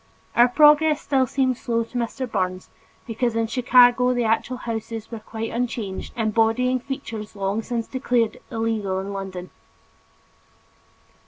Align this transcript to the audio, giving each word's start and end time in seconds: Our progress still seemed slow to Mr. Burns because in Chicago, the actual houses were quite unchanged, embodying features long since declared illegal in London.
Our 0.35 0.47
progress 0.47 0.99
still 0.99 1.27
seemed 1.27 1.59
slow 1.59 1.83
to 1.83 1.95
Mr. 1.99 2.25
Burns 2.27 2.71
because 3.05 3.35
in 3.35 3.45
Chicago, 3.45 4.15
the 4.15 4.23
actual 4.23 4.57
houses 4.57 5.11
were 5.11 5.19
quite 5.19 5.51
unchanged, 5.51 6.13
embodying 6.17 6.79
features 6.79 7.35
long 7.35 7.61
since 7.61 7.85
declared 7.85 8.39
illegal 8.49 8.99
in 8.99 9.13
London. 9.13 9.51